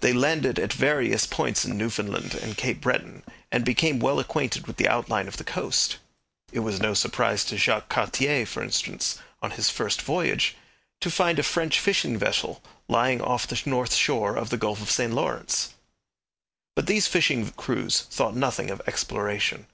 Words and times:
They 0.00 0.14
landed 0.14 0.58
at 0.58 0.72
various 0.72 1.26
points 1.26 1.66
in 1.66 1.76
Newfoundland 1.76 2.32
and 2.34 2.56
Cape 2.56 2.80
Breton, 2.80 3.22
and 3.52 3.66
became 3.66 3.98
well 4.00 4.18
acquainted 4.18 4.66
with 4.66 4.78
the 4.78 4.88
outline 4.88 5.28
of 5.28 5.36
the 5.36 5.44
coast. 5.44 5.98
It 6.50 6.60
was 6.60 6.80
no 6.80 6.94
surprise 6.94 7.44
to 7.44 7.58
Jacques 7.58 7.90
Cartier, 7.90 8.46
for 8.46 8.62
instance, 8.62 9.18
on 9.42 9.50
his 9.50 9.68
first 9.68 10.00
voyage, 10.00 10.56
to 11.02 11.10
find 11.10 11.38
a 11.38 11.42
French 11.42 11.78
fishing 11.80 12.16
vessel 12.16 12.62
lying 12.88 13.20
off 13.20 13.46
the 13.46 13.60
north 13.68 13.92
shore 13.92 14.36
of 14.36 14.48
the 14.48 14.56
Gulf 14.56 14.80
of 14.80 14.90
St 14.90 15.12
Lawrence. 15.12 15.74
But 16.74 16.86
these 16.86 17.06
fishing 17.06 17.50
crews 17.50 18.00
thought 18.08 18.34
nothing 18.34 18.70
of 18.70 18.80
exploration. 18.86 19.66